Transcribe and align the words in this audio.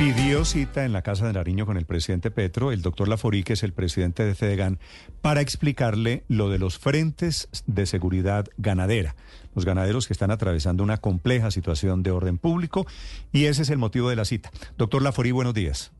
Pidió 0.00 0.46
cita 0.46 0.86
en 0.86 0.94
la 0.94 1.02
Casa 1.02 1.26
de 1.26 1.34
Nariño 1.34 1.66
con 1.66 1.76
el 1.76 1.84
presidente 1.84 2.30
Petro, 2.30 2.72
el 2.72 2.80
doctor 2.80 3.06
Laforí, 3.06 3.42
que 3.42 3.52
es 3.52 3.62
el 3.62 3.74
presidente 3.74 4.24
de 4.24 4.34
Fedegan, 4.34 4.78
para 5.20 5.42
explicarle 5.42 6.24
lo 6.26 6.48
de 6.48 6.58
los 6.58 6.78
frentes 6.78 7.50
de 7.66 7.84
seguridad 7.84 8.46
ganadera. 8.56 9.14
Los 9.54 9.66
ganaderos 9.66 10.06
que 10.06 10.14
están 10.14 10.30
atravesando 10.30 10.82
una 10.82 10.96
compleja 10.96 11.50
situación 11.50 12.02
de 12.02 12.12
orden 12.12 12.38
público 12.38 12.86
y 13.30 13.44
ese 13.44 13.60
es 13.60 13.68
el 13.68 13.76
motivo 13.76 14.08
de 14.08 14.16
la 14.16 14.24
cita. 14.24 14.50
Doctor 14.78 15.02
Laforí, 15.02 15.32
buenos 15.32 15.52
días. 15.52 15.92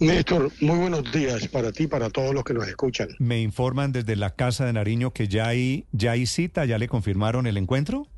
Néstor, 0.00 0.50
muy 0.60 0.78
buenos 0.78 1.12
días 1.12 1.46
para 1.46 1.70
ti 1.70 1.84
y 1.84 1.86
para 1.86 2.10
todos 2.10 2.34
los 2.34 2.42
que 2.42 2.52
nos 2.52 2.66
escuchan. 2.66 3.10
Me 3.20 3.40
informan 3.40 3.92
desde 3.92 4.16
la 4.16 4.34
Casa 4.34 4.64
de 4.64 4.72
Nariño 4.72 5.12
que 5.12 5.28
ya 5.28 5.46
hay, 5.46 5.86
ya 5.92 6.10
hay 6.10 6.26
cita, 6.26 6.64
ya 6.64 6.78
le 6.78 6.88
confirmaron 6.88 7.46
el 7.46 7.58
encuentro. 7.58 8.08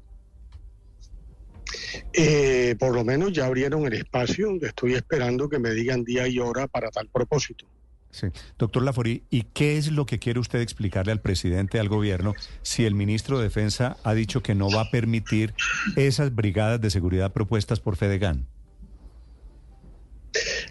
Eh, 2.16 2.76
por 2.78 2.94
lo 2.94 3.04
menos 3.04 3.32
ya 3.32 3.46
abrieron 3.46 3.86
el 3.86 3.94
espacio. 3.94 4.56
Estoy 4.62 4.94
esperando 4.94 5.48
que 5.48 5.58
me 5.58 5.70
digan 5.70 6.04
día 6.04 6.28
y 6.28 6.38
hora 6.38 6.68
para 6.68 6.90
tal 6.90 7.08
propósito. 7.08 7.66
Sí. 8.10 8.28
Doctor 8.56 8.84
Laforí, 8.84 9.24
¿y 9.28 9.42
qué 9.42 9.76
es 9.76 9.90
lo 9.90 10.06
que 10.06 10.20
quiere 10.20 10.38
usted 10.38 10.60
explicarle 10.60 11.10
al 11.10 11.20
presidente, 11.20 11.80
al 11.80 11.88
gobierno, 11.88 12.34
si 12.62 12.84
el 12.84 12.94
ministro 12.94 13.38
de 13.38 13.44
Defensa 13.44 13.96
ha 14.04 14.14
dicho 14.14 14.40
que 14.40 14.54
no 14.54 14.70
va 14.70 14.82
a 14.82 14.90
permitir 14.92 15.52
esas 15.96 16.32
brigadas 16.32 16.80
de 16.80 16.90
seguridad 16.90 17.32
propuestas 17.32 17.80
por 17.80 17.96
Fedegan? 17.96 18.46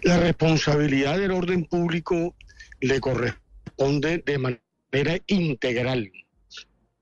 La 0.02 0.18
responsabilidad 0.18 1.18
del 1.18 1.32
orden 1.32 1.66
público 1.66 2.34
le 2.80 2.98
corresponde 3.00 4.22
de 4.24 4.38
manera 4.38 5.18
integral 5.26 6.10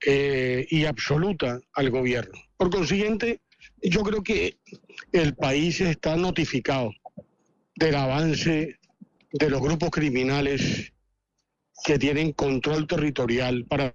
eh, 0.05 0.67
y 0.69 0.85
absoluta 0.87 1.61
al 1.75 1.91
gobierno. 1.91 2.37
Por 2.57 2.71
consiguiente, 2.71 3.41
yo 3.83 4.03
creo 4.03 4.23
que 4.23 4.59
el 5.13 5.35
país 5.35 5.81
está 5.81 6.17
notificado 6.17 6.93
del 7.77 7.95
avance 7.95 8.79
de 9.33 9.51
los 9.51 9.61
grupos 9.61 9.91
criminales 9.91 10.93
que 11.85 11.99
tienen 11.99 12.33
control 12.33 12.87
territorial 12.87 13.65
para 13.67 13.95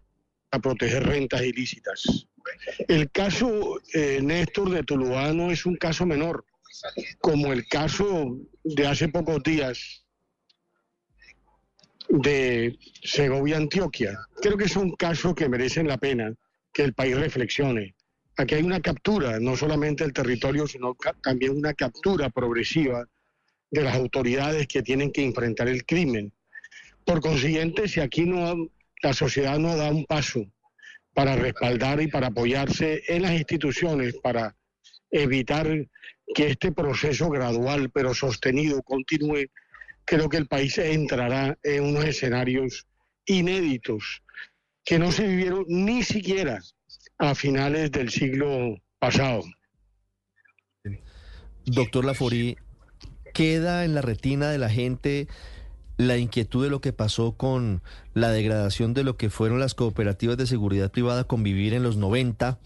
proteger 0.61 1.03
rentas 1.05 1.41
ilícitas. 1.43 2.27
El 2.88 3.11
caso, 3.11 3.80
eh, 3.93 4.19
Néstor, 4.21 4.71
de 4.71 4.83
Tuluá 4.83 5.33
no 5.33 5.52
es 5.52 5.65
un 5.65 5.75
caso 5.75 6.05
menor, 6.05 6.45
como 7.19 7.53
el 7.53 7.67
caso 7.67 8.38
de 8.63 8.88
hace 8.88 9.08
pocos 9.09 9.41
días 9.43 10.05
de 12.09 12.77
Segovia, 13.03 13.58
Antioquia. 13.58 14.17
Creo 14.41 14.58
que 14.58 14.69
son 14.69 14.91
casos 14.95 15.35
que 15.35 15.49
merecen 15.49 15.88
la 15.88 15.97
pena 15.97 16.33
que 16.73 16.83
el 16.83 16.93
país 16.93 17.17
reflexione. 17.17 17.95
Aquí 18.39 18.53
hay 18.53 18.63
una 18.63 18.81
captura, 18.81 19.39
no 19.39 19.57
solamente 19.57 20.03
del 20.03 20.13
territorio, 20.13 20.67
sino 20.67 20.95
también 21.23 21.57
una 21.57 21.73
captura 21.73 22.30
progresiva 22.30 23.07
de 23.71 23.81
las 23.81 23.95
autoridades 23.95 24.67
que 24.67 24.83
tienen 24.83 25.11
que 25.11 25.23
enfrentar 25.23 25.67
el 25.67 25.85
crimen. 25.85 26.31
Por 27.03 27.19
consiguiente, 27.19 27.88
si 27.88 27.99
aquí 27.99 28.25
no 28.25 28.69
la 29.02 29.13
sociedad 29.13 29.58
no 29.58 29.75
da 29.75 29.89
un 29.89 30.05
paso 30.05 30.45
para 31.15 31.35
respaldar 31.35 31.99
y 31.99 32.08
para 32.08 32.27
apoyarse 32.27 33.02
en 33.08 33.23
las 33.23 33.31
instituciones 33.31 34.15
para 34.21 34.55
evitar 35.09 35.67
que 36.35 36.47
este 36.47 36.71
proceso 36.71 37.31
gradual 37.31 37.89
pero 37.89 38.13
sostenido 38.13 38.83
continúe, 38.83 39.47
creo 40.05 40.30
que 40.30 40.38
el 40.38 40.47
país 40.47 40.77
entrará 40.77 41.58
en 41.63 41.85
unos 41.85 42.05
escenarios 42.05 42.85
inéditos 43.25 44.21
que 44.85 44.99
no 44.99 45.11
se 45.11 45.25
vivieron 45.25 45.65
ni 45.67 46.03
siquiera 46.03 46.61
a 47.17 47.35
finales 47.35 47.91
del 47.91 48.09
siglo 48.09 48.77
pasado. 48.99 49.43
Doctor 51.65 52.05
Laforí, 52.05 52.57
¿queda 53.33 53.83
en 53.85 53.93
la 53.93 54.01
retina 54.01 54.49
de 54.49 54.57
la 54.57 54.69
gente 54.69 55.27
la 55.97 56.17
inquietud 56.17 56.63
de 56.63 56.69
lo 56.69 56.79
que 56.79 56.93
pasó 56.93 57.35
con 57.35 57.81
la 58.13 58.29
degradación 58.29 58.93
de 58.93 59.03
lo 59.03 59.17
que 59.17 59.29
fueron 59.29 59.59
las 59.59 59.73
cooperativas 59.73 60.37
de 60.37 60.47
seguridad 60.47 60.92
privada 60.92 61.25
convivir 61.25 61.73
en 61.73 61.83
los 61.83 61.97
90? 61.97 62.59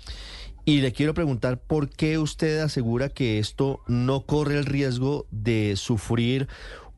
Y 0.64 0.81
le 0.81 0.92
quiero 0.92 1.16
preguntar 1.16 1.59
por 1.59 1.90
qué 1.90 2.20
usted 2.20 2.59
asegura 2.59 3.09
que 3.09 3.40
esto 3.40 3.81
no 3.88 4.26
corre 4.26 4.59
el 4.59 4.66
riesgo 4.66 5.26
de 5.31 5.76
sufrir 5.76 6.47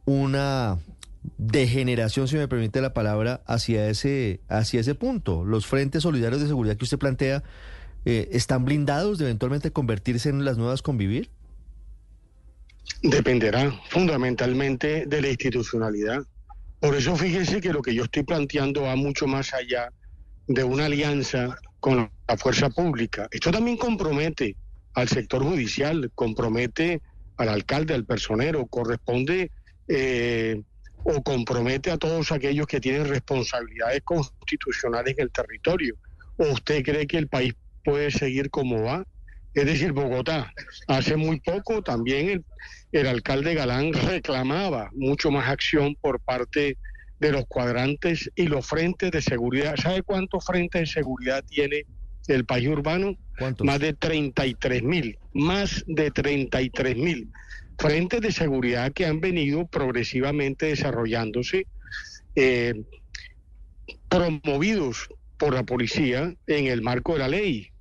una 0.06 0.80
degeneración, 1.38 2.28
si 2.28 2.36
me 2.36 2.48
permite 2.48 2.82
la 2.82 2.94
palabra, 2.94 3.42
hacia 3.46 3.90
ese, 3.90 4.42
hacia 4.50 4.82
ese 4.82 4.96
punto. 4.96 5.44
Los 5.44 5.66
frentes 5.66 6.04
solidarios 6.04 6.42
de 6.42 6.48
seguridad 6.48 6.78
que 6.78 6.84
usted 6.84 6.98
plantea 6.98 7.44
eh, 8.06 8.30
están 8.32 8.66
blindados 8.66 9.18
de 9.18 9.26
eventualmente 9.26 9.72
convertirse 9.72 10.30
en 10.30 10.44
las 10.46 10.58
nuevas 10.58 10.82
convivir. 10.82 11.30
Dependerá 13.02 13.72
fundamentalmente 13.90 15.06
de 15.06 15.22
la 15.22 15.30
institucionalidad. 15.30 16.24
Por 16.80 16.96
eso 16.96 17.16
fíjese 17.16 17.62
que 17.62 17.72
lo 17.72 17.82
que 17.82 17.96
yo 17.96 18.04
estoy 18.04 18.24
planteando 18.24 18.84
va 18.84 18.96
mucho 18.96 19.26
más 19.26 19.54
allá 19.54 19.90
de 20.48 20.64
una 20.64 20.86
alianza 20.86 21.58
con 21.80 22.10
la 22.28 22.38
fuerza 22.38 22.70
pública. 22.70 23.28
Esto 23.32 23.52
también 23.52 23.78
compromete 23.78 24.58
al 24.94 25.08
sector 25.08 25.44
judicial, 25.44 26.12
compromete 26.14 27.02
al 27.38 27.50
alcalde, 27.50 27.94
al 27.94 28.06
personero, 28.06 28.66
corresponde 28.68 29.52
eh, 29.88 30.62
o 31.04 31.22
compromete 31.22 31.92
a 31.92 31.98
todos 31.98 32.32
aquellos 32.32 32.68
que 32.68 32.80
tienen 32.80 33.08
responsabilidades 33.08 34.02
constitucionales 34.04 35.16
en 35.18 35.24
el 35.24 35.32
territorio? 35.32 35.96
¿O 36.38 36.50
usted 36.50 36.84
cree 36.84 37.08
que 37.08 37.18
el 37.18 37.28
país 37.28 37.54
puede 37.84 38.12
seguir 38.12 38.50
como 38.50 38.84
va? 38.84 39.06
Es 39.54 39.66
decir, 39.66 39.92
Bogotá, 39.92 40.52
hace 40.88 41.16
muy 41.16 41.40
poco 41.40 41.84
también 41.84 42.30
el, 42.30 42.46
el 42.92 43.08
alcalde 43.08 43.54
Galán 43.54 43.94
reclamaba 43.94 44.90
mucho 44.94 45.30
más 45.30 45.48
acción 45.48 45.96
por 46.02 46.20
parte 46.20 46.78
de 47.20 47.32
los 47.32 47.46
cuadrantes 47.46 48.32
y 48.36 48.48
los 48.48 48.66
frentes 48.66 49.12
de 49.12 49.22
seguridad. 49.22 49.76
¿Sabe 49.78 50.02
cuántos 50.02 50.44
frentes 50.46 50.82
de 50.82 50.88
seguridad 50.88 51.44
tiene 51.46 51.86
el 52.28 52.46
país 52.46 52.68
urbano? 52.68 53.16
Más 53.60 53.80
de 53.80 53.94
33 53.94 54.84
mil, 54.84 55.20
más 55.34 55.84
de 55.88 56.12
33 56.12 56.96
mil 56.96 57.32
frentes 57.84 58.22
de 58.22 58.32
seguridad 58.32 58.94
que 58.94 59.06
han 59.06 59.20
venido 59.20 59.68
progresivamente 59.68 60.68
desarrollándose, 60.68 61.68
eh, 62.34 62.82
promovidos 64.08 65.10
por 65.38 65.54
la 65.54 65.64
policía 65.64 66.34
en 66.48 66.68
el 66.68 66.82
marco 66.82 67.12
de 67.12 67.20
la 67.20 67.28
ley. 67.28 67.72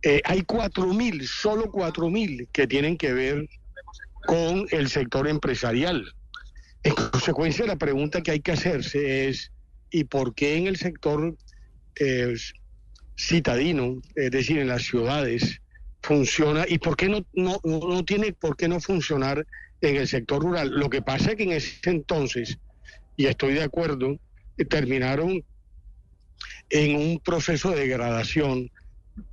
Eh, 0.00 0.22
hay 0.24 0.40
cuatro 0.40 0.86
mil, 0.94 1.28
solo 1.28 1.70
cuatro 1.70 2.08
mil 2.08 2.48
que 2.50 2.66
tienen 2.66 2.96
que 2.96 3.12
ver 3.12 3.46
con 4.24 4.66
el 4.70 4.88
sector 4.88 5.28
empresarial. 5.28 6.14
En 6.82 6.94
consecuencia, 6.94 7.66
la 7.66 7.76
pregunta 7.76 8.22
que 8.22 8.30
hay 8.30 8.40
que 8.40 8.52
hacerse 8.52 9.28
es, 9.28 9.52
¿y 9.90 10.04
por 10.04 10.34
qué 10.34 10.56
en 10.56 10.66
el 10.66 10.78
sector 10.78 11.36
eh, 12.00 12.34
citadino, 13.18 14.00
es 14.14 14.30
decir, 14.30 14.60
en 14.60 14.68
las 14.68 14.84
ciudades, 14.84 15.60
funciona 16.06 16.64
y 16.68 16.78
por 16.78 16.96
qué 16.96 17.08
no, 17.08 17.26
no, 17.34 17.60
no 17.64 18.04
tiene 18.04 18.32
por 18.32 18.56
qué 18.56 18.68
no 18.68 18.80
funcionar 18.80 19.44
en 19.80 19.96
el 19.96 20.06
sector 20.06 20.40
rural. 20.40 20.70
Lo 20.70 20.88
que 20.88 21.02
pasa 21.02 21.30
es 21.30 21.36
que 21.36 21.42
en 21.42 21.52
ese 21.52 21.90
entonces, 21.90 22.58
y 23.16 23.26
estoy 23.26 23.54
de 23.54 23.64
acuerdo, 23.64 24.16
terminaron 24.70 25.44
en 26.70 26.96
un 26.96 27.18
proceso 27.18 27.70
de 27.70 27.80
degradación 27.80 28.70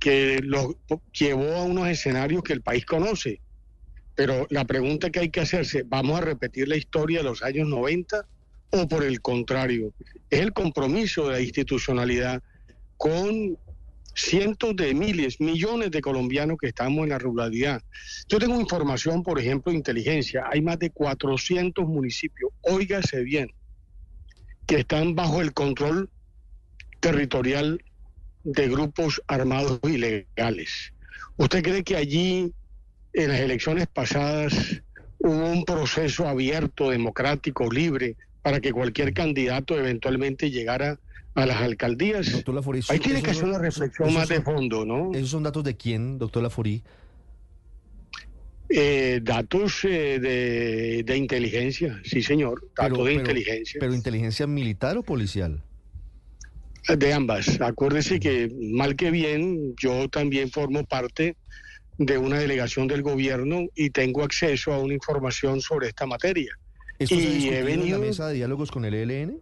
que 0.00 0.40
los 0.42 0.74
llevó 1.12 1.54
a 1.54 1.64
unos 1.64 1.88
escenarios 1.88 2.42
que 2.42 2.54
el 2.54 2.62
país 2.62 2.84
conoce. 2.84 3.40
Pero 4.16 4.46
la 4.50 4.64
pregunta 4.64 5.10
que 5.10 5.20
hay 5.20 5.30
que 5.30 5.40
hacerse, 5.40 5.84
¿vamos 5.86 6.18
a 6.18 6.24
repetir 6.24 6.66
la 6.66 6.76
historia 6.76 7.18
de 7.18 7.24
los 7.24 7.42
años 7.42 7.68
90 7.68 8.26
o 8.70 8.88
por 8.88 9.04
el 9.04 9.20
contrario? 9.20 9.92
Es 10.28 10.40
el 10.40 10.52
compromiso 10.52 11.28
de 11.28 11.32
la 11.34 11.40
institucionalidad 11.40 12.42
con 12.96 13.56
cientos 14.14 14.76
de 14.76 14.94
miles, 14.94 15.40
millones 15.40 15.90
de 15.90 16.00
colombianos 16.00 16.56
que 16.60 16.68
estamos 16.68 17.04
en 17.04 17.10
la 17.10 17.18
ruralidad. 17.18 17.82
Yo 18.28 18.38
tengo 18.38 18.60
información, 18.60 19.22
por 19.22 19.38
ejemplo, 19.38 19.70
de 19.70 19.78
inteligencia. 19.78 20.44
Hay 20.50 20.60
más 20.60 20.78
de 20.78 20.90
400 20.90 21.86
municipios, 21.86 22.50
óigase 22.62 23.22
bien, 23.22 23.52
que 24.66 24.76
están 24.76 25.14
bajo 25.14 25.40
el 25.40 25.52
control 25.52 26.10
territorial 27.00 27.82
de 28.44 28.68
grupos 28.68 29.22
armados 29.26 29.80
ilegales. 29.82 30.92
¿Usted 31.36 31.62
cree 31.62 31.84
que 31.84 31.96
allí, 31.96 32.52
en 33.12 33.28
las 33.28 33.40
elecciones 33.40 33.86
pasadas, 33.86 34.82
hubo 35.18 35.50
un 35.50 35.64
proceso 35.64 36.28
abierto, 36.28 36.90
democrático, 36.90 37.70
libre, 37.70 38.16
para 38.42 38.60
que 38.60 38.72
cualquier 38.72 39.14
candidato 39.14 39.78
eventualmente 39.78 40.50
llegara 40.50 40.98
a 41.34 41.46
las 41.46 41.60
alcaldías. 41.60 42.30
Doctor 42.32 42.54
Laforí, 42.54 42.80
Ahí 42.88 42.98
tiene 42.98 43.22
que 43.22 43.30
hacer 43.30 43.44
una 43.44 43.58
reflexión 43.58 44.12
más 44.12 44.28
de 44.28 44.40
fondo, 44.40 44.84
¿no? 44.84 45.12
¿Esos 45.12 45.30
son 45.30 45.42
datos 45.42 45.64
de 45.64 45.76
quién, 45.76 46.18
doctor 46.18 46.42
Laforí? 46.42 46.82
Eh, 48.68 49.20
datos 49.22 49.84
eh, 49.84 51.02
de, 51.04 51.16
inteligencia, 51.16 52.00
sí 52.02 52.22
señor, 52.22 52.70
datos 52.76 53.04
de 53.04 53.14
inteligencia. 53.14 53.78
¿Pero 53.78 53.94
inteligencia 53.94 54.46
militar 54.46 54.96
o 54.96 55.02
policial? 55.02 55.62
De 56.88 57.12
ambas. 57.12 57.60
Acuérdese 57.60 58.20
que 58.20 58.50
mal 58.72 58.96
que 58.96 59.10
bien, 59.10 59.74
yo 59.76 60.08
también 60.08 60.50
formo 60.50 60.84
parte 60.84 61.36
de 61.98 62.18
una 62.18 62.38
delegación 62.38 62.88
del 62.88 63.02
gobierno 63.02 63.66
y 63.74 63.90
tengo 63.90 64.22
acceso 64.22 64.72
a 64.72 64.78
una 64.78 64.94
información 64.94 65.60
sobre 65.60 65.88
esta 65.88 66.06
materia. 66.06 66.58
¿Esto 66.98 67.14
y 67.14 67.48
he 67.48 67.62
venido... 67.62 67.96
en 67.96 68.02
la 68.02 68.06
mesa 68.06 68.28
de 68.28 68.34
diálogos 68.34 68.70
con 68.70 68.84
el 68.84 68.94
ELN? 68.94 69.40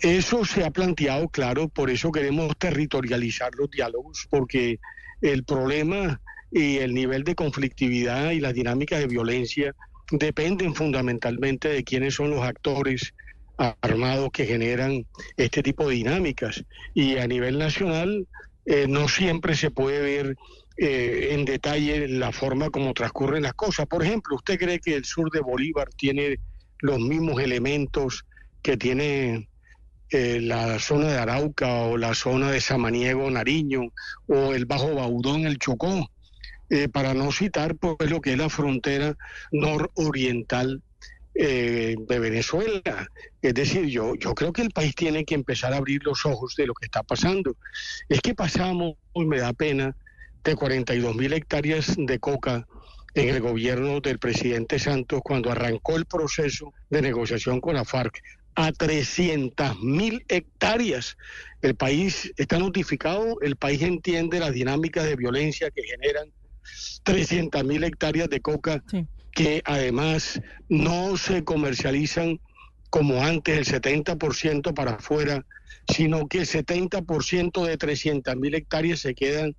Eso 0.00 0.44
se 0.44 0.64
ha 0.64 0.70
planteado, 0.70 1.28
claro, 1.28 1.68
por 1.68 1.90
eso 1.90 2.12
queremos 2.12 2.56
territorializar 2.58 3.50
los 3.56 3.70
diálogos, 3.70 4.26
porque 4.28 4.78
el 5.22 5.44
problema 5.44 6.20
y 6.50 6.78
el 6.78 6.94
nivel 6.94 7.24
de 7.24 7.34
conflictividad 7.34 8.30
y 8.30 8.40
la 8.40 8.52
dinámica 8.52 8.98
de 8.98 9.06
violencia 9.06 9.74
dependen 10.10 10.74
fundamentalmente 10.74 11.68
de 11.68 11.82
quiénes 11.82 12.14
son 12.14 12.30
los 12.30 12.42
actores 12.42 13.14
armados 13.56 14.30
que 14.32 14.44
generan 14.44 15.06
este 15.36 15.62
tipo 15.62 15.88
de 15.88 15.96
dinámicas. 15.96 16.62
Y 16.94 17.16
a 17.16 17.26
nivel 17.26 17.58
nacional 17.58 18.26
eh, 18.66 18.86
no 18.88 19.08
siempre 19.08 19.54
se 19.54 19.70
puede 19.70 20.00
ver 20.00 20.36
eh, 20.76 21.28
en 21.30 21.44
detalle 21.46 22.06
la 22.06 22.32
forma 22.32 22.70
como 22.70 22.92
transcurren 22.92 23.42
las 23.42 23.54
cosas. 23.54 23.86
Por 23.86 24.04
ejemplo, 24.04 24.36
¿usted 24.36 24.58
cree 24.58 24.78
que 24.78 24.94
el 24.94 25.04
sur 25.04 25.30
de 25.30 25.40
Bolívar 25.40 25.88
tiene 25.96 26.38
los 26.80 27.00
mismos 27.00 27.40
elementos 27.40 28.24
que 28.62 28.76
tiene 28.76 29.48
eh, 30.10 30.40
la 30.40 30.78
zona 30.78 31.08
de 31.08 31.18
Arauca 31.18 31.68
o 31.68 31.96
la 31.96 32.14
zona 32.14 32.50
de 32.50 32.60
Samaniego, 32.60 33.30
Nariño 33.30 33.92
o 34.26 34.54
el 34.54 34.66
Bajo 34.66 34.94
Baudón, 34.94 35.46
el 35.46 35.58
Chocó? 35.58 36.10
para 36.92 37.14
no 37.14 37.30
citar 37.30 37.76
pues, 37.76 38.10
lo 38.10 38.20
que 38.20 38.32
es 38.32 38.38
la 38.38 38.48
frontera 38.48 39.16
nororiental 39.52 40.82
eh, 41.38 41.96
de 41.98 42.18
Venezuela. 42.18 43.10
Es 43.42 43.52
decir, 43.52 43.86
yo, 43.88 44.14
yo 44.14 44.34
creo 44.34 44.54
que 44.54 44.62
el 44.62 44.70
país 44.70 44.94
tiene 44.94 45.26
que 45.26 45.34
empezar 45.34 45.74
a 45.74 45.76
abrir 45.76 46.02
los 46.02 46.24
ojos 46.24 46.54
de 46.56 46.66
lo 46.66 46.72
que 46.72 46.86
está 46.86 47.02
pasando. 47.02 47.56
Es 48.08 48.22
que 48.22 48.34
pasamos, 48.34 48.94
hoy 49.12 49.26
me 49.26 49.38
da 49.38 49.52
pena, 49.52 49.94
de 50.42 50.56
42 50.56 51.14
mil 51.14 51.34
hectáreas 51.34 51.94
de 51.98 52.18
coca 52.18 52.66
en 53.12 53.28
el 53.28 53.40
gobierno 53.40 54.00
del 54.00 54.18
presidente 54.18 54.78
Santos 54.78 55.20
cuando 55.22 55.50
arrancó 55.50 55.96
el 55.96 56.06
proceso 56.06 56.72
de 56.88 57.02
negociación 57.02 57.60
con 57.60 57.74
la 57.74 57.84
FARC 57.84 58.22
a 58.56 58.72
300 58.72 59.78
mil 59.80 60.24
hectáreas. 60.28 61.16
El 61.62 61.74
país 61.76 62.32
está 62.36 62.58
notificado, 62.58 63.38
el 63.42 63.56
país 63.56 63.82
entiende 63.82 64.40
las 64.40 64.52
dinámicas 64.52 65.04
de 65.04 65.14
violencia 65.14 65.70
que 65.70 65.82
generan 65.82 66.32
300 67.04 67.62
mil 67.64 67.84
hectáreas 67.84 68.28
de 68.28 68.40
coca 68.40 68.82
que 69.32 69.62
además 69.66 70.40
no 70.68 71.16
se 71.18 71.44
comercializan 71.44 72.40
como 72.88 73.22
antes 73.22 73.58
el 73.58 73.82
70% 73.82 74.72
para 74.74 74.92
afuera, 74.92 75.44
sino 75.88 76.26
que 76.26 76.38
el 76.38 76.46
70% 76.46 77.66
de 77.66 77.76
300 77.76 78.36
mil 78.36 78.54
hectáreas 78.54 79.00
se 79.00 79.14
quedan 79.14 79.54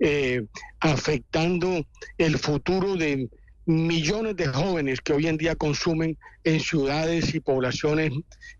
eh, 0.00 0.44
afectando 0.80 1.86
el 2.18 2.38
futuro 2.38 2.96
de 2.96 3.28
millones 3.66 4.36
de 4.36 4.46
jóvenes 4.46 5.00
que 5.00 5.12
hoy 5.12 5.26
en 5.26 5.36
día 5.36 5.54
consumen 5.56 6.18
en 6.44 6.60
ciudades 6.60 7.34
y 7.34 7.40
poblaciones 7.40 8.12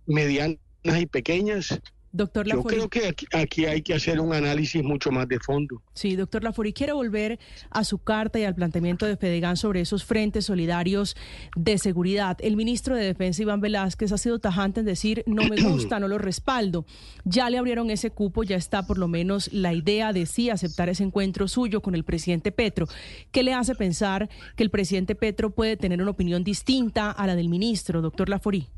medianas 0.06 0.58
y 0.84 1.06
pequeñas 1.06 1.78
Doctor 2.16 2.46
Yo 2.46 2.62
creo 2.62 2.88
que 2.88 3.12
aquí, 3.32 3.64
hay 3.64 3.82
que 3.82 3.92
hacer 3.92 4.20
un 4.20 4.32
análisis 4.32 4.84
mucho 4.84 5.10
más 5.10 5.26
de 5.26 5.40
fondo. 5.40 5.82
Sí, 5.94 6.14
doctor 6.14 6.44
Lafori, 6.44 6.72
quiero 6.72 6.94
volver 6.94 7.40
a 7.70 7.82
su 7.82 7.98
carta 7.98 8.38
y 8.38 8.44
al 8.44 8.54
planteamiento 8.54 9.04
de 9.04 9.16
Fedegan 9.16 9.56
sobre 9.56 9.80
esos 9.80 10.04
frentes 10.04 10.46
solidarios 10.46 11.16
de 11.56 11.76
seguridad. 11.76 12.38
El 12.40 12.54
ministro 12.54 12.94
de 12.94 13.04
Defensa, 13.04 13.42
Iván 13.42 13.60
Velázquez, 13.60 14.12
ha 14.12 14.18
sido 14.18 14.38
tajante 14.38 14.78
en 14.78 14.86
decir 14.86 15.24
no 15.26 15.42
me 15.48 15.56
gusta, 15.60 15.98
no 15.98 16.06
lo 16.06 16.18
respaldo. 16.18 16.86
Ya 17.24 17.50
le 17.50 17.58
abrieron 17.58 17.90
ese 17.90 18.12
cupo, 18.12 18.44
ya 18.44 18.54
está 18.54 18.86
por 18.86 18.98
lo 18.98 19.08
menos 19.08 19.52
la 19.52 19.72
idea 19.72 20.12
de 20.12 20.26
sí 20.26 20.50
aceptar 20.50 20.88
ese 20.88 21.02
encuentro 21.02 21.48
suyo 21.48 21.80
con 21.80 21.96
el 21.96 22.04
presidente 22.04 22.52
Petro. 22.52 22.86
¿Qué 23.32 23.42
le 23.42 23.54
hace 23.54 23.74
pensar 23.74 24.30
que 24.54 24.62
el 24.62 24.70
presidente 24.70 25.16
Petro 25.16 25.50
puede 25.50 25.76
tener 25.76 26.00
una 26.00 26.12
opinión 26.12 26.44
distinta 26.44 27.10
a 27.10 27.26
la 27.26 27.34
del 27.34 27.48
ministro, 27.48 28.02
doctor 28.02 28.28
Lafori? 28.28 28.68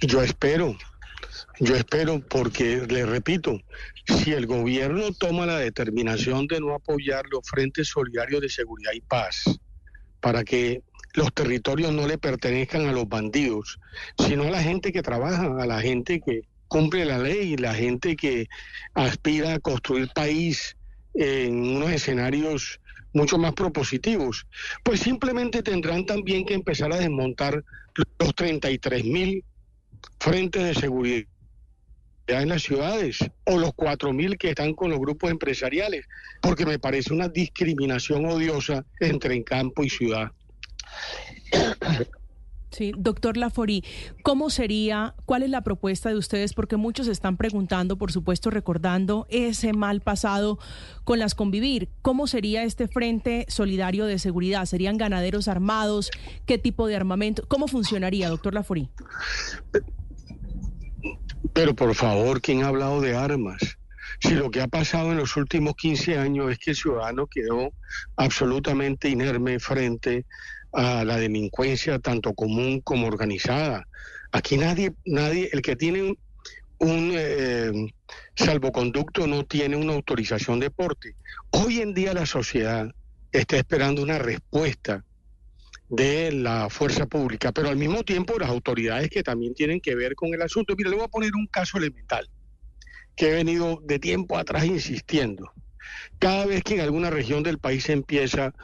Yo 0.00 0.20
espero, 0.20 0.76
yo 1.60 1.74
espero 1.76 2.20
porque, 2.20 2.86
le 2.88 3.06
repito, 3.06 3.60
si 4.06 4.32
el 4.32 4.46
gobierno 4.46 5.12
toma 5.12 5.46
la 5.46 5.58
determinación 5.58 6.46
de 6.46 6.60
no 6.60 6.74
apoyar 6.74 7.24
los 7.30 7.48
frentes 7.48 7.88
solidarios 7.88 8.40
de 8.40 8.48
seguridad 8.48 8.92
y 8.94 9.00
paz 9.00 9.44
para 10.20 10.44
que 10.44 10.82
los 11.14 11.32
territorios 11.32 11.92
no 11.92 12.06
le 12.06 12.18
pertenezcan 12.18 12.86
a 12.86 12.92
los 12.92 13.08
bandidos, 13.08 13.78
sino 14.18 14.44
a 14.44 14.50
la 14.50 14.62
gente 14.62 14.92
que 14.92 15.02
trabaja, 15.02 15.46
a 15.60 15.66
la 15.66 15.80
gente 15.80 16.20
que 16.20 16.42
cumple 16.68 17.04
la 17.04 17.18
ley, 17.18 17.56
la 17.56 17.74
gente 17.74 18.16
que 18.16 18.48
aspira 18.94 19.54
a 19.54 19.60
construir 19.60 20.08
país 20.14 20.76
en 21.14 21.76
unos 21.76 21.90
escenarios 21.90 22.80
mucho 23.12 23.38
más 23.38 23.52
propositivos, 23.52 24.46
pues 24.82 25.00
simplemente 25.00 25.62
tendrán 25.62 26.04
también 26.04 26.44
que 26.44 26.54
empezar 26.54 26.92
a 26.92 26.98
desmontar 26.98 27.64
los 28.18 28.34
33 28.34 29.04
mil 29.04 29.44
frentes 30.20 30.64
de 30.64 30.74
seguridad 30.74 31.24
en 32.26 32.48
las 32.48 32.62
ciudades 32.62 33.18
o 33.44 33.58
los 33.58 33.70
4.000 33.72 34.38
que 34.38 34.50
están 34.50 34.74
con 34.74 34.90
los 34.90 34.98
grupos 34.98 35.30
empresariales, 35.30 36.06
porque 36.40 36.64
me 36.64 36.78
parece 36.78 37.12
una 37.12 37.28
discriminación 37.28 38.24
odiosa 38.26 38.84
entre 39.00 39.34
en 39.34 39.42
campo 39.42 39.84
y 39.84 39.90
ciudad. 39.90 40.30
Sí, 42.74 42.92
doctor 42.96 43.36
Lafori, 43.36 43.84
¿cómo 44.24 44.50
sería, 44.50 45.14
cuál 45.26 45.44
es 45.44 45.50
la 45.50 45.60
propuesta 45.60 46.08
de 46.08 46.16
ustedes? 46.16 46.54
Porque 46.54 46.76
muchos 46.76 47.06
están 47.06 47.36
preguntando, 47.36 47.96
por 47.96 48.10
supuesto, 48.10 48.50
recordando 48.50 49.28
ese 49.30 49.72
mal 49.72 50.00
pasado 50.00 50.58
con 51.04 51.20
las 51.20 51.36
convivir. 51.36 51.88
¿Cómo 52.02 52.26
sería 52.26 52.64
este 52.64 52.88
frente 52.88 53.46
solidario 53.48 54.06
de 54.06 54.18
seguridad? 54.18 54.64
¿Serían 54.66 54.98
ganaderos 54.98 55.46
armados? 55.46 56.10
¿Qué 56.46 56.58
tipo 56.58 56.88
de 56.88 56.96
armamento? 56.96 57.44
¿Cómo 57.46 57.68
funcionaría, 57.68 58.28
doctor 58.28 58.54
Lafori? 58.54 58.88
Pero 61.52 61.76
por 61.76 61.94
favor, 61.94 62.40
¿quién 62.40 62.64
ha 62.64 62.68
hablado 62.68 63.00
de 63.00 63.14
armas? 63.14 63.78
Si 64.18 64.30
lo 64.30 64.50
que 64.50 64.60
ha 64.60 64.66
pasado 64.66 65.12
en 65.12 65.18
los 65.18 65.36
últimos 65.36 65.76
15 65.76 66.18
años 66.18 66.50
es 66.50 66.58
que 66.58 66.70
el 66.72 66.76
ciudadano 66.76 67.28
quedó 67.28 67.72
absolutamente 68.16 69.08
inerme 69.08 69.60
frente 69.60 70.26
a 70.74 71.04
la 71.04 71.16
delincuencia 71.16 71.98
tanto 71.98 72.34
común 72.34 72.80
como 72.80 73.06
organizada. 73.06 73.86
Aquí 74.32 74.56
nadie, 74.56 74.92
nadie, 75.04 75.48
el 75.52 75.62
que 75.62 75.76
tiene 75.76 76.16
un, 76.78 77.12
eh, 77.14 77.72
salvoconducto 78.34 79.26
no 79.26 79.44
tiene 79.44 79.76
una 79.76 79.94
autorización 79.94 80.60
de 80.60 80.70
porte. 80.70 81.14
Hoy 81.50 81.80
en 81.80 81.94
día 81.94 82.12
la 82.14 82.26
sociedad 82.26 82.90
está 83.32 83.56
esperando 83.56 84.02
una 84.02 84.18
respuesta 84.18 85.04
de 85.88 86.32
la 86.32 86.68
fuerza 86.70 87.06
pública, 87.06 87.52
pero 87.52 87.68
al 87.68 87.76
mismo 87.76 88.02
tiempo 88.02 88.38
las 88.38 88.48
autoridades 88.48 89.10
que 89.10 89.22
también 89.22 89.54
tienen 89.54 89.80
que 89.80 89.94
ver 89.94 90.14
con 90.14 90.34
el 90.34 90.42
asunto. 90.42 90.74
Mira, 90.76 90.90
le 90.90 90.96
voy 90.96 91.04
a 91.04 91.08
poner 91.08 91.34
un 91.34 91.46
caso 91.46 91.78
elemental 91.78 92.28
que 93.16 93.28
he 93.28 93.32
venido 93.32 93.80
de 93.84 93.98
tiempo 93.98 94.36
atrás 94.36 94.64
insistiendo. 94.64 95.52
Cada 96.18 96.46
vez 96.46 96.62
que 96.64 96.74
en 96.74 96.80
alguna 96.80 97.10
región 97.10 97.42
del 97.42 97.58
país 97.58 97.88
empieza 97.88 98.54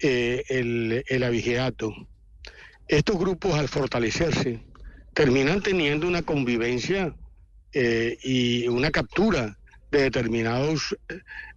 eh, 0.00 0.44
el, 0.48 1.04
el 1.06 1.22
abigeato, 1.22 1.92
estos 2.88 3.18
grupos 3.18 3.54
al 3.54 3.68
fortalecerse 3.68 4.60
terminan 5.14 5.62
teniendo 5.62 6.06
una 6.06 6.22
convivencia 6.22 7.14
eh, 7.72 8.18
y 8.22 8.68
una 8.68 8.90
captura 8.90 9.58
de 9.90 10.02
determinados 10.02 10.96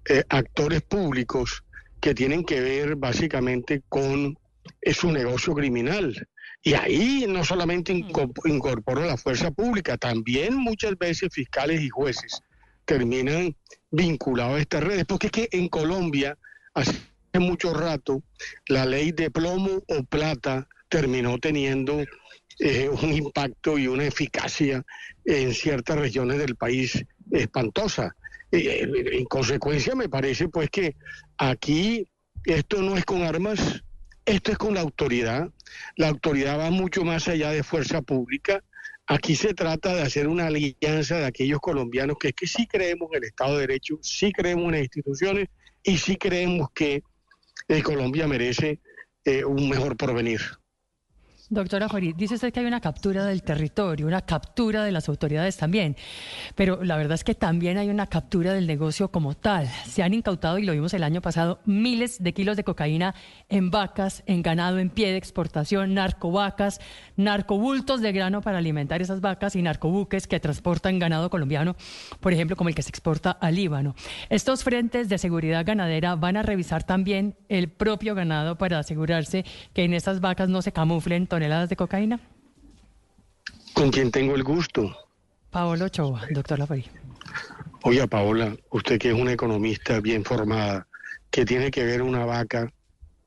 eh, 0.09 0.23
actores 0.29 0.81
públicos 0.83 1.63
que 1.99 2.13
tienen 2.13 2.43
que 2.43 2.61
ver 2.61 2.95
básicamente 2.95 3.81
con 3.89 4.37
es 4.81 5.03
un 5.03 5.13
negocio 5.13 5.53
criminal. 5.53 6.27
Y 6.63 6.73
ahí 6.73 7.25
no 7.27 7.43
solamente 7.43 7.93
incorporó 7.93 9.05
la 9.05 9.17
fuerza 9.17 9.51
pública, 9.51 9.97
también 9.97 10.55
muchas 10.55 10.97
veces 10.97 11.29
fiscales 11.31 11.81
y 11.81 11.89
jueces 11.89 12.41
terminan 12.85 13.55
vinculados 13.91 14.55
a 14.55 14.61
estas 14.61 14.83
redes, 14.83 15.05
porque 15.05 15.27
es 15.27 15.31
que 15.31 15.49
en 15.51 15.67
Colombia 15.69 16.37
mucho 17.33 17.73
rato 17.73 18.23
la 18.67 18.85
ley 18.85 19.11
de 19.11 19.29
plomo 19.29 19.83
o 19.87 20.03
plata 20.03 20.67
terminó 20.89 21.37
teniendo 21.37 22.03
eh, 22.59 22.89
un 22.89 23.13
impacto 23.13 23.77
y 23.77 23.87
una 23.87 24.05
eficacia 24.05 24.83
en 25.25 25.53
ciertas 25.53 25.97
regiones 25.97 26.39
del 26.39 26.55
país 26.55 27.03
espantosa. 27.31 28.15
Eh, 28.51 28.87
en 29.11 29.25
consecuencia, 29.25 29.93
me 29.93 30.09
parece 30.09 30.47
pues 30.47 30.69
que 30.69 30.95
aquí 31.37 32.07
esto 32.45 32.81
no 32.81 32.97
es 32.97 33.05
con 33.05 33.23
armas, 33.23 33.83
esto 34.25 34.51
es 34.51 34.57
con 34.57 34.73
la 34.73 34.81
autoridad. 34.81 35.49
La 35.97 36.07
autoridad 36.07 36.59
va 36.59 36.71
mucho 36.71 37.03
más 37.03 37.27
allá 37.27 37.51
de 37.51 37.63
fuerza 37.63 38.01
pública. 38.01 38.63
Aquí 39.05 39.35
se 39.35 39.53
trata 39.53 39.95
de 39.95 40.01
hacer 40.01 40.27
una 40.27 40.47
alianza 40.47 41.17
de 41.17 41.25
aquellos 41.25 41.59
colombianos 41.59 42.17
que, 42.19 42.33
que 42.33 42.47
sí 42.47 42.67
creemos 42.67 43.09
en 43.11 43.17
el 43.17 43.23
Estado 43.25 43.55
de 43.55 43.67
Derecho, 43.67 43.99
sí 44.01 44.31
creemos 44.31 44.65
en 44.65 44.71
las 44.71 44.81
instituciones 44.81 45.47
y 45.83 45.97
sí 45.97 46.17
creemos 46.17 46.69
que 46.73 47.03
eh, 47.67 47.83
Colombia 47.83 48.27
merece 48.27 48.81
eh, 49.25 49.43
un 49.45 49.69
mejor 49.69 49.97
porvenir. 49.97 50.41
Doctora 51.49 51.87
Jorí, 51.87 52.11
dice 52.11 52.35
usted 52.35 52.51
que 52.51 52.59
hay 52.59 52.65
una 52.65 52.81
captura 52.81 53.23
del 53.23 53.41
territorio, 53.41 54.05
una 54.05 54.21
captura 54.21 54.83
de 54.83 54.91
las 54.91 55.07
autoridades 55.07 55.55
también, 55.55 55.95
pero 56.55 56.83
la 56.83 56.97
verdad 56.97 57.13
es 57.13 57.23
que 57.23 57.35
también 57.35 57.77
hay 57.77 57.89
una 57.89 58.07
captura 58.07 58.51
del 58.51 58.67
negocio 58.67 59.11
como 59.11 59.33
tal. 59.33 59.65
Se 59.85 60.03
han 60.03 60.13
incautado, 60.13 60.57
y 60.57 60.65
lo 60.65 60.73
vimos 60.73 60.93
el 60.93 61.03
año 61.03 61.21
pasado, 61.21 61.61
miles 61.63 62.21
de 62.21 62.33
kilos 62.33 62.57
de 62.57 62.65
cocaína 62.65 63.15
en 63.47 63.71
vacas, 63.71 64.23
en 64.25 64.41
ganado 64.41 64.77
en 64.77 64.89
pie 64.89 65.11
de 65.11 65.17
exportación, 65.17 65.93
narcovacas, 65.93 66.81
narcobultos 67.15 68.01
de 68.01 68.11
grano 68.11 68.41
para 68.41 68.57
alimentar 68.57 69.01
esas 69.01 69.21
vacas 69.21 69.55
y 69.55 69.61
narcobuques 69.61 70.27
que 70.27 70.41
transportan 70.41 70.99
ganado 70.99 71.29
colombiano, 71.29 71.77
por 72.19 72.33
ejemplo, 72.33 72.57
como 72.57 72.67
el 72.67 72.75
que 72.75 72.81
se 72.81 72.89
exporta 72.89 73.31
al 73.31 73.55
Líbano. 73.55 73.95
Estos 74.29 74.65
frentes 74.65 75.07
de 75.07 75.17
seguridad 75.17 75.65
ganadera 75.65 76.17
van 76.17 76.35
a 76.35 76.43
revisar 76.43 76.83
también 76.83 77.37
el 77.47 77.69
propio 77.69 78.15
ganado 78.15 78.57
para 78.57 78.79
asegurarse 78.79 79.45
que 79.73 79.85
en 79.85 79.93
esas 79.93 80.19
vacas 80.19 80.49
no 80.49 80.61
se 80.61 80.73
camuflen 80.73 81.25
toneladas 81.37 81.69
de 81.69 81.75
cocaína? 81.75 82.19
¿Con 83.75 83.91
quién 83.91 84.09
tengo 84.09 84.33
el 84.33 84.43
gusto? 84.43 84.97
Paolo 85.51 85.85
Ochoa, 85.85 86.25
doctor 86.31 86.57
Lafari. 86.57 86.85
Oiga, 87.83 88.07
Paola, 88.07 88.57
usted 88.71 88.97
que 88.97 89.09
es 89.09 89.13
una 89.13 89.33
economista 89.33 89.99
bien 89.99 90.25
formada, 90.25 90.87
que 91.29 91.45
tiene 91.45 91.69
que 91.69 91.83
ver 91.83 92.01
una 92.01 92.25
vaca 92.25 92.73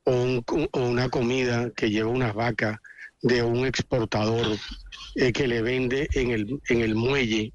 o, 0.03 0.43
una 0.73 1.07
comida 1.07 1.69
que 1.69 1.89
lleva 1.89 2.09
unas 2.09 2.33
vacas 2.33 2.79
de 3.21 3.43
un 3.43 3.65
exportador 3.65 4.57
eh, 5.15 5.31
que 5.31 5.47
le 5.47 5.61
vende 5.61 6.09
en 6.13 6.31
el, 6.31 6.59
en 6.67 6.81
el 6.81 6.95
muelle 6.95 7.53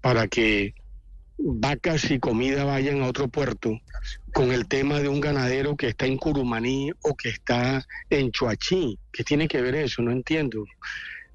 para 0.00 0.26
que 0.26 0.72
vacas 1.38 2.10
y 2.10 2.18
comida 2.18 2.64
vayan 2.64 3.02
a 3.02 3.06
otro 3.06 3.28
puerto, 3.28 3.80
con 4.32 4.52
el 4.52 4.66
tema 4.66 5.00
de 5.00 5.08
un 5.08 5.20
ganadero 5.20 5.76
que 5.76 5.88
está 5.88 6.06
en 6.06 6.16
Curumaní 6.16 6.92
o 7.02 7.14
que 7.14 7.28
está 7.30 7.86
en 8.10 8.30
Chuachí. 8.30 8.98
¿Qué 9.12 9.24
tiene 9.24 9.48
que 9.48 9.60
ver 9.60 9.74
eso? 9.74 10.02
No 10.02 10.12
entiendo. 10.12 10.64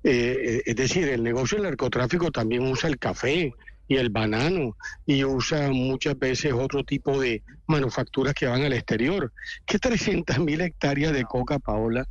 Eh, 0.04 0.38
eh, 0.40 0.62
es 0.66 0.76
decir, 0.76 1.08
el 1.10 1.24
negocio 1.24 1.58
del 1.58 1.66
narcotráfico 1.66 2.32
también 2.32 2.64
usa 2.64 2.90
el 2.90 2.98
café 2.98 3.54
y 3.88 3.98
el 3.98 4.10
banano 4.10 4.78
y 5.06 5.24
usa 5.24 5.70
muchas 5.70 6.18
veces 6.18 6.54
otro 6.54 6.84
tipo 6.84 7.20
de 7.20 7.44
manufacturas 7.68 8.34
que 8.34 8.48
van 8.48 8.64
al 8.64 8.74
exterior. 8.74 9.32
¿Qué 9.66 9.78
300 9.78 10.40
mil 10.40 10.62
hectáreas 10.62 11.14
de 11.14 11.24
coca, 11.24 11.60
Paola? 11.60 12.08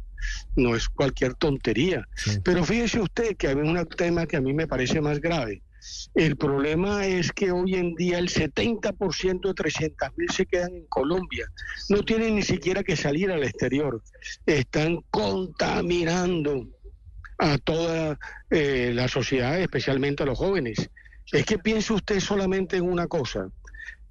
No 0.54 0.76
es 0.76 0.88
cualquier 0.88 1.34
tontería. 1.34 2.06
Pero 2.44 2.64
fíjese 2.64 3.00
usted 3.00 3.36
que 3.36 3.48
hay 3.48 3.54
un 3.54 3.82
tema 3.96 4.26
que 4.26 4.36
a 4.36 4.40
mí 4.40 4.52
me 4.52 4.68
parece 4.68 5.00
más 5.00 5.20
grave 5.20 5.62
el 6.14 6.36
problema 6.36 7.06
es 7.06 7.32
que 7.32 7.52
hoy 7.52 7.74
en 7.74 7.94
día 7.94 8.18
el 8.18 8.28
70% 8.28 9.48
de 9.48 9.54
300 9.54 10.10
mil 10.16 10.30
se 10.30 10.46
quedan 10.46 10.74
en 10.74 10.86
Colombia. 10.86 11.50
No 11.88 12.02
tienen 12.02 12.36
ni 12.36 12.42
siquiera 12.42 12.82
que 12.82 12.96
salir 12.96 13.30
al 13.30 13.44
exterior. 13.44 14.02
Están 14.46 15.00
contaminando 15.10 16.66
a 17.38 17.58
toda 17.58 18.18
eh, 18.50 18.92
la 18.94 19.08
sociedad, 19.08 19.60
especialmente 19.60 20.22
a 20.22 20.26
los 20.26 20.38
jóvenes. 20.38 20.90
Es 21.32 21.46
que 21.46 21.58
piense 21.58 21.92
usted 21.92 22.20
solamente 22.20 22.76
en 22.76 22.84
una 22.84 23.06
cosa. 23.06 23.48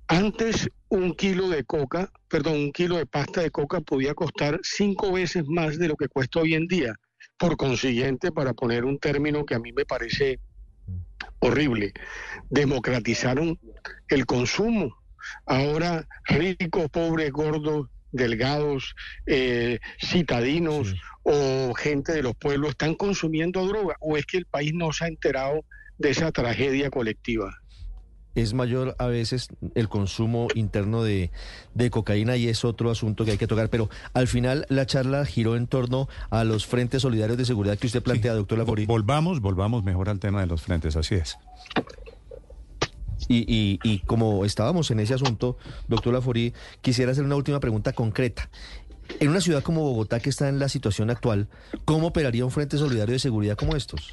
Antes 0.08 0.68
un 0.88 1.14
kilo 1.14 1.50
de 1.50 1.64
coca, 1.64 2.12
perdón, 2.28 2.56
un 2.56 2.72
kilo 2.72 2.98
de 2.98 3.06
pasta 3.06 3.42
de 3.42 3.52
coca 3.52 3.80
podía 3.82 4.16
costar 4.16 4.60
cinco 4.64 5.12
veces 5.12 5.44
más 5.48 5.78
de 5.78 5.88
lo 5.88 5.96
que 5.96 6.08
cuesta 6.08 6.40
hoy 6.40 6.56
en 6.56 6.68
día. 6.68 6.96
Por 7.38 7.58
consiguiente, 7.58 8.32
para 8.32 8.54
poner 8.54 8.86
un 8.86 8.98
término 8.98 9.46
que 9.46 9.54
a 9.54 9.60
mí 9.60 9.72
me 9.72 9.86
parece 9.86 10.40
horrible. 11.40 11.94
Democratizaron 12.50 13.60
el 14.08 14.26
consumo. 14.26 14.96
Ahora 15.46 16.08
ricos, 16.26 16.90
pobres, 16.90 17.32
gordos, 17.32 17.88
delgados, 18.12 18.96
eh, 19.26 19.80
citadinos 20.04 20.96
o 21.24 21.74
gente 21.74 22.14
de 22.14 22.24
los 22.24 22.36
pueblos 22.36 22.72
están 22.72 22.96
consumiendo 22.96 23.68
droga 23.68 23.96
o 24.00 24.18
es 24.18 24.26
que 24.26 24.38
el 24.38 24.46
país 24.46 24.74
no 24.74 24.92
se 24.92 25.06
ha 25.06 25.08
enterado 25.08 25.66
de 25.98 26.10
esa 26.12 26.32
tragedia 26.32 26.90
colectiva 26.90 27.54
es 28.36 28.54
mayor 28.54 28.96
a 29.00 29.08
veces 29.08 29.50
el 29.76 29.90
consumo 29.90 30.48
interno 30.56 31.04
de, 31.04 31.32
cocaína 31.92 32.38
y 32.38 32.48
es 32.48 32.64
otro 32.66 32.92
asunto 32.92 33.26
que 33.26 33.32
hay 33.32 33.38
que 33.38 33.48
tocar. 33.48 33.70
Pero 33.70 33.90
al 34.14 34.28
final 34.28 34.66
la 34.70 34.86
charla 34.86 35.26
giró 35.26 35.56
en 35.56 35.68
torno 35.68 36.08
a 36.30 36.44
los 36.44 36.66
frentes 36.66 37.02
solidarios 37.02 37.38
de 37.38 37.46
seguridad 37.46 37.78
que 37.78 37.88
usted 37.88 38.04
plantea, 38.04 38.34
doctor 38.34 38.58
Laforí. 38.58 38.86
Volvamos, 38.86 39.42
volvamos 39.42 39.84
mejor 39.84 40.10
al 40.10 40.20
tema 40.20 40.42
de 40.42 40.48
los 40.48 40.62
frentes, 40.62 40.96
así 40.96 41.16
es. 41.16 41.38
Y, 43.28 43.46
y, 43.48 43.80
y 43.84 44.00
como 44.00 44.46
estábamos 44.46 44.90
en 44.92 45.00
ese 45.00 45.14
asunto, 45.14 45.58
doctor 45.88 46.14
Laforí, 46.14 46.54
quisiera 46.82 47.12
hacer 47.12 47.24
una 47.24 47.36
última 47.36 47.60
pregunta 47.60 47.94
concreta. 47.94 48.50
En 49.20 49.30
una 49.30 49.42
ciudad 49.42 49.64
como 49.64 49.82
Bogotá, 49.82 50.20
que 50.20 50.30
está 50.30 50.50
en 50.50 50.60
la 50.60 50.70
situación 50.70 51.10
actual, 51.10 51.48
¿cómo 51.84 52.08
operaría 52.08 52.46
un 52.46 52.52
frente 52.52 52.78
solidario 52.78 53.14
de 53.14 53.20
seguridad 53.20 53.58
como 53.58 53.76
estos? 53.76 54.12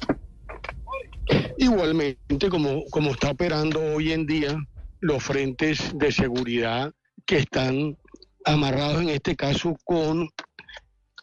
Igualmente, 1.57 2.49
como, 2.49 2.85
como 2.91 3.11
está 3.11 3.31
operando 3.31 3.81
hoy 3.81 4.11
en 4.11 4.27
día 4.27 4.55
los 4.99 5.23
frentes 5.23 5.91
de 5.95 6.11
seguridad 6.11 6.93
que 7.25 7.37
están 7.37 7.97
amarrados 8.45 9.01
en 9.01 9.09
este 9.09 9.35
caso 9.35 9.75
con 9.83 10.29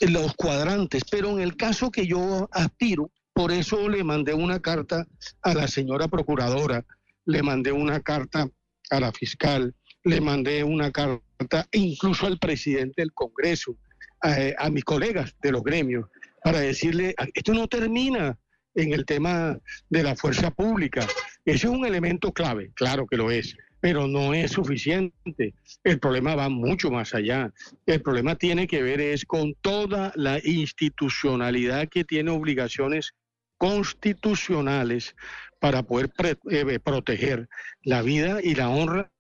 los 0.01 0.35
cuadrantes, 0.35 1.03
pero 1.11 1.31
en 1.31 1.41
el 1.41 1.57
caso 1.57 1.91
que 1.91 2.07
yo 2.07 2.49
aspiro, 2.53 3.11
por 3.33 3.53
eso 3.53 3.89
le 3.89 4.03
mandé 4.03 4.35
una 4.35 4.61
carta 4.61 5.07
a 5.43 5.55
la 5.55 5.69
señora 5.69 6.09
procuradora, 6.09 6.85
le 7.27 7.43
mandé 7.43 7.73
una 7.73 8.01
carta 8.01 8.49
a 8.91 9.01
la 9.01 9.13
fiscal, 9.13 9.75
le 10.03 10.21
mandé 10.21 10.65
una 10.65 10.91
carta 10.91 11.67
incluso 11.73 12.27
al 12.27 12.39
presidente 12.39 13.03
del 13.03 13.13
Congreso, 13.13 13.77
a, 14.21 14.37
a 14.59 14.71
mis 14.71 14.85
colegas 14.85 15.35
de 15.41 15.53
los 15.53 15.63
gremios, 15.63 16.07
para 16.43 16.61
decirle, 16.61 17.15
esto 17.33 17.55
no 17.55 17.67
termina, 17.69 18.37
en 18.75 18.93
el 18.93 19.05
tema 19.05 19.59
de 19.89 20.03
la 20.03 20.17
fuerza 20.17 20.51
pública. 20.51 21.07
Ese 21.45 21.67
es 21.67 21.73
un 21.73 21.85
elemento 21.85 22.33
clave, 22.33 22.71
claro 22.75 23.07
que 23.07 23.17
lo 23.17 23.31
es, 23.31 23.57
pero 23.81 24.07
no 24.07 24.33
es 24.33 24.53
suficiente. 24.53 25.55
El 25.83 25.99
problema 25.99 26.35
va 26.35 26.49
mucho 26.49 26.91
más 26.91 27.15
allá. 27.15 27.53
El 27.87 28.01
problema 28.01 28.37
tiene 28.37 28.67
que 28.67 28.83
ver 28.83 29.01
es 29.01 29.25
con 29.25 29.55
toda 29.61 30.13
la 30.17 30.41
institucionalidad 30.43 31.89
que 31.89 32.05
tiene 32.05 32.31
obligaciones 32.31 33.13
constitucionales 33.59 35.15
para 35.61 35.83
poder 35.83 36.11
eh, 36.51 36.79
proteger 36.79 37.49
la 37.83 38.03
vida 38.03 38.41
y 38.43 38.55
la 38.55 38.69
honra 38.69 39.11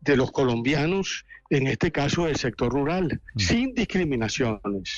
de 0.00 0.16
los 0.16 0.32
colombianos, 0.32 1.24
en 1.50 1.66
este 1.66 1.90
caso 1.90 2.26
del 2.26 2.36
sector 2.36 2.72
rural, 2.72 3.20
mm. 3.34 3.38
sin 3.38 3.74
discriminaciones. 3.74 4.94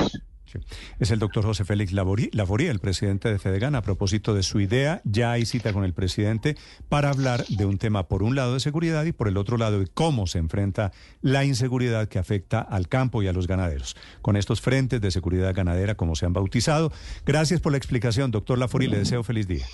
Es 0.99 1.11
el 1.11 1.19
doctor 1.19 1.45
José 1.45 1.65
Félix 1.65 1.93
Lavoría, 1.93 2.71
el 2.71 2.79
presidente 2.79 3.31
de 3.31 3.39
Fedegan, 3.39 3.75
a 3.75 3.83
propósito 3.83 4.35
de 4.35 4.43
su 4.43 4.61
idea. 4.61 5.01
Ya 5.05 5.33
hay 5.33 5.47
cita 5.47 5.73
con 5.73 5.85
el 5.85 5.93
presidente 5.93 6.57
para 6.89 7.11
hablar 7.11 7.45
de 7.47 7.65
un 7.65 7.79
tema, 7.79 8.09
por 8.09 8.23
un 8.23 8.35
lado, 8.35 8.55
de 8.55 8.61
seguridad 8.61 9.05
y 9.05 9.13
por 9.13 9.29
el 9.29 9.37
otro 9.37 9.57
lado, 9.57 9.81
de 9.81 9.87
cómo 9.87 10.27
se 10.27 10.39
enfrenta 10.39 10.93
la 11.23 11.45
inseguridad 11.45 12.09
que 12.09 12.19
afecta 12.19 12.61
al 12.61 12.89
campo 12.89 13.23
y 13.23 13.29
a 13.29 13.33
los 13.33 13.47
ganaderos. 13.47 13.97
Con 14.23 14.37
estos 14.37 14.61
frentes 14.61 15.01
de 15.01 15.11
seguridad 15.11 15.55
ganadera, 15.55 15.95
como 15.95 16.17
se 16.17 16.27
han 16.27 16.33
bautizado. 16.33 16.93
Gracias 17.25 17.61
por 17.61 17.73
la 17.73 17.79
explicación, 17.79 18.31
doctor 18.31 18.59
Lavorí. 18.59 18.87
Le 18.87 18.99
deseo 18.99 19.23
feliz 19.23 19.47
día. 19.49 19.67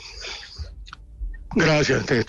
Gracias, 1.54 2.10
Néstor. 2.10 2.24